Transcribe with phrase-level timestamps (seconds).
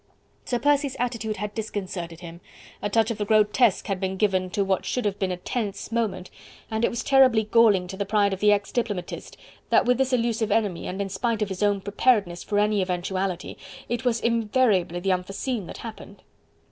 [0.45, 2.41] Sir Percy's attitude had disconcerted him,
[2.81, 5.91] a touch of the grotesque had been given to what should have been a tense
[5.91, 6.31] moment,
[6.71, 9.37] and it was terribly galling to the pride of the ex diplomatist
[9.69, 13.59] that with this elusive enemy and in spite of his own preparedness for any eventuality,
[13.89, 16.23] it was invariably the unforeseen that happened.